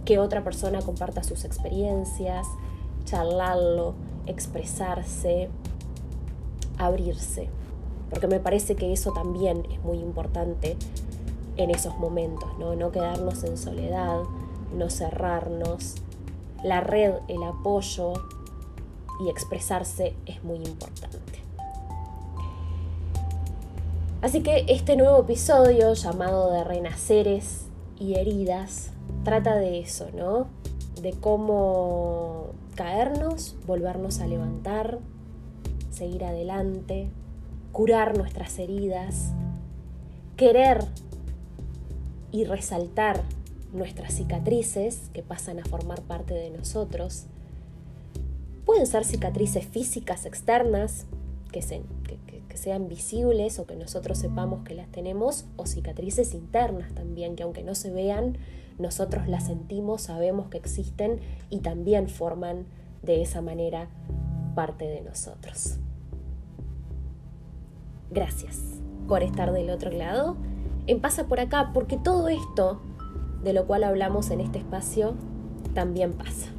que 0.06 0.20
otra 0.20 0.44
persona 0.44 0.80
comparta 0.84 1.24
sus 1.24 1.44
experiencias, 1.44 2.46
charlarlo, 3.06 3.96
expresarse, 4.28 5.50
abrirse. 6.78 7.50
Porque 8.12 8.28
me 8.28 8.40
parece 8.40 8.76
que 8.76 8.94
eso 8.94 9.12
también 9.12 9.66
es 9.72 9.84
muy 9.84 9.98
importante 9.98 10.78
en 11.58 11.72
esos 11.72 11.98
momentos, 11.98 12.48
¿no? 12.60 12.76
No 12.76 12.92
quedarnos 12.92 13.44
en 13.44 13.58
soledad, 13.58 14.22
no 14.76 14.92
cerrarnos. 14.92 15.96
La 16.64 16.82
red, 16.82 17.16
el 17.28 17.42
apoyo 17.42 18.14
y 19.26 19.30
expresarse 19.30 20.16
es 20.28 20.44
muy 20.44 20.58
importante. 20.58 21.15
Así 24.26 24.42
que 24.42 24.66
este 24.70 24.96
nuevo 24.96 25.20
episodio 25.20 25.94
llamado 25.94 26.52
de 26.52 26.64
Renaceres 26.64 27.68
y 28.00 28.16
Heridas 28.16 28.90
trata 29.24 29.56
de 29.56 29.80
eso, 29.80 30.10
¿no? 30.16 30.48
De 31.00 31.12
cómo 31.12 32.48
caernos, 32.74 33.56
volvernos 33.68 34.22
a 34.22 34.26
levantar, 34.26 34.98
seguir 35.92 36.26
adelante, 36.26 37.08
curar 37.72 38.18
nuestras 38.18 38.58
heridas, 38.58 39.32
querer 40.38 40.84
y 42.32 42.46
resaltar 42.46 43.22
nuestras 43.74 44.16
cicatrices 44.16 45.12
que 45.14 45.22
pasan 45.22 45.60
a 45.60 45.66
formar 45.66 46.02
parte 46.02 46.34
de 46.34 46.50
nosotros. 46.50 47.26
Pueden 48.66 48.88
ser 48.88 49.06
cicatrices 49.06 49.68
físicas 49.68 50.26
externas, 50.26 51.06
que, 52.56 52.62
sean 52.62 52.88
visibles 52.88 53.60
o 53.60 53.66
que 53.66 53.76
nosotros 53.76 54.18
sepamos 54.18 54.64
que 54.64 54.74
las 54.74 54.88
tenemos, 54.88 55.46
o 55.58 55.66
cicatrices 55.66 56.34
internas 56.34 56.94
también, 56.94 57.36
que 57.36 57.44
aunque 57.44 57.64
no 57.64 57.76
se 57.76 57.92
vean, 57.92 58.38
nosotros 58.80 59.28
las 59.28 59.48
sentimos, 59.48 60.04
sabemos 60.04 60.48
que 60.48 60.58
existen 60.58 61.20
y 61.50 61.60
también 61.60 62.08
forman 62.08 62.66
de 63.04 63.22
esa 63.22 63.42
manera 63.42 63.90
parte 64.56 64.86
de 64.86 65.02
nosotros. 65.02 65.78
Gracias 68.10 68.62
por 69.08 69.22
estar 69.24 69.52
del 69.52 69.70
otro 69.70 69.92
lado 69.92 70.38
en 70.88 71.02
Pasa 71.02 71.28
por 71.28 71.40
acá, 71.40 71.72
porque 71.74 71.98
todo 71.98 72.30
esto 72.30 72.82
de 73.44 73.54
lo 73.54 73.66
cual 73.66 73.84
hablamos 73.84 74.32
en 74.32 74.40
este 74.40 74.60
espacio 74.60 75.16
también 75.74 76.14
pasa. 76.14 76.55